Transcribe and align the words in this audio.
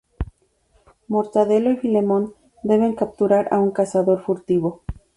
Mortadelo 1.09 1.69
y 1.69 1.77
Filemón 1.77 2.33
deben 2.63 2.95
capturar 2.95 3.49
a 3.51 3.59
un 3.59 3.69
cazador 3.69 4.23
furtivo. 4.23 4.81